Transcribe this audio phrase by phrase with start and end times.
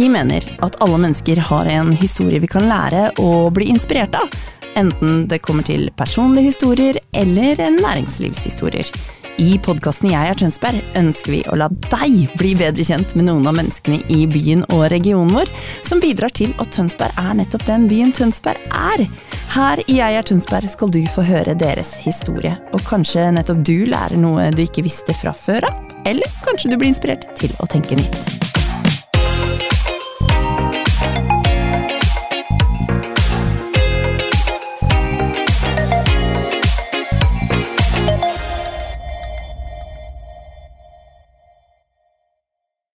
[0.00, 4.32] Vi mener at alle mennesker har en historie vi kan lære og bli inspirert av.
[4.80, 8.88] Enten det kommer til personlige historier eller næringslivshistorier.
[9.44, 13.44] I podkasten Jeg er Tønsberg ønsker vi å la deg bli bedre kjent med noen
[13.52, 15.52] av menneskene i byen og regionen vår,
[15.84, 19.04] som bidrar til at Tønsberg er nettopp den byen Tønsberg er.
[19.52, 23.82] Her i Jeg er Tønsberg skal du få høre deres historie, og kanskje nettopp du
[23.84, 25.88] lærer noe du ikke visste fra før av?
[26.08, 28.39] Eller kanskje du blir inspirert til å tenke nytt.